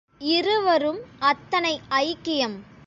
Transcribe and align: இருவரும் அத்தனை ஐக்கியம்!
இருவரும் 0.31 0.99
அத்தனை 1.19 1.73
ஐக்கியம்! 1.89 2.57